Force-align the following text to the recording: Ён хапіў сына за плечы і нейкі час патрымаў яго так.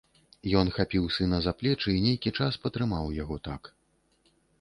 Ён 0.59 0.67
хапіў 0.77 1.03
сына 1.17 1.37
за 1.45 1.53
плечы 1.59 1.89
і 1.95 1.99
нейкі 2.05 2.33
час 2.39 2.57
патрымаў 2.65 3.13
яго 3.19 3.37
так. 3.49 3.71